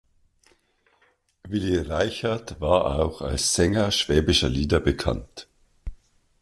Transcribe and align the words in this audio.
Willy 1.47 1.77
Reichert 1.77 2.59
war 2.59 2.99
auch 3.05 3.21
als 3.21 3.53
Sänger 3.53 3.91
schwäbischer 3.91 4.49
Lieder 4.49 4.79
bekannt. 4.79 5.45